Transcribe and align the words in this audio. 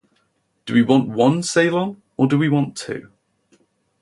Do 0.65 0.73
we 0.73 0.81
want 0.81 1.09
one 1.09 1.43
Ceylon 1.43 2.01
or 2.17 2.25
do 2.25 2.35
we 2.39 2.49
want 2.49 2.75
two? 2.75 3.11